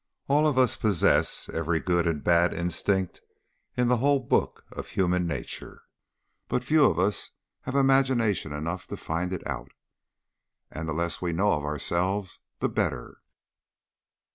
All 0.27 0.47
of 0.47 0.57
us 0.57 0.77
possess 0.77 1.47
every 1.49 1.79
good 1.79 2.07
and 2.07 2.23
bad 2.23 2.55
instinct 2.55 3.21
in 3.77 3.87
the 3.87 3.97
whole 3.97 4.19
book 4.19 4.65
of 4.71 4.87
human 4.87 5.27
nature, 5.27 5.83
but 6.47 6.63
few 6.63 6.85
of 6.85 6.97
us 6.97 7.29
have 7.65 7.75
imagination 7.75 8.51
enough 8.51 8.87
to 8.87 8.97
find 8.97 9.31
it 9.31 9.45
out. 9.45 9.73
And 10.71 10.89
the 10.89 10.93
less 10.93 11.21
we 11.21 11.33
know 11.33 11.51
of 11.51 11.63
ourselves 11.65 12.39
the 12.61 12.67
better." 12.69 13.19